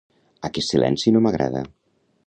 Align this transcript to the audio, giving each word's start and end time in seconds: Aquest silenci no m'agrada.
Aquest 0.49 0.73
silenci 0.75 1.15
no 1.17 1.23
m'agrada. 1.27 1.63